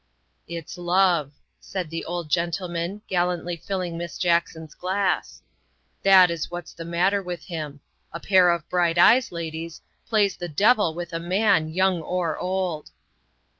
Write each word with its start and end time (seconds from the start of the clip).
"It's 0.57 0.79
love," 0.79 1.31
said 1.59 1.91
the 1.91 2.03
old 2.05 2.27
gentleman, 2.27 3.03
gallantly 3.07 3.55
filling 3.55 3.99
Miss 3.99 4.17
Jackson's 4.17 4.73
glass," 4.73 5.43
that 6.01 6.31
is 6.31 6.49
what's 6.49 6.73
the 6.73 6.83
matter 6.85 7.21
with 7.21 7.43
him. 7.43 7.81
A 8.11 8.19
pair 8.19 8.49
of 8.49 8.67
bright 8.67 8.97
eyes, 8.97 9.31
ladies, 9.31 9.79
plays 10.09 10.35
the 10.37 10.49
devil 10.49 10.95
with 10.95 11.13
a 11.13 11.19
man, 11.19 11.69
young 11.69 12.01
or 12.01 12.35
old. 12.39 12.89